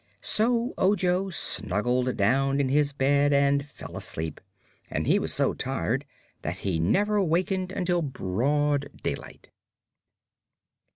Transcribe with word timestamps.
So 0.23 0.73
Ojo 0.79 1.29
snuggled 1.29 2.17
down 2.17 2.59
in 2.59 2.69
his 2.69 2.91
bed 2.91 3.31
and 3.31 3.63
fell 3.63 3.95
asleep, 3.95 4.41
and 4.89 5.05
he 5.05 5.19
was 5.19 5.31
so 5.31 5.53
tired 5.53 6.05
that 6.41 6.61
he 6.61 6.79
never 6.79 7.21
wakened 7.23 7.71
until 7.71 8.01
broad 8.01 8.89
daylight. 9.03 9.51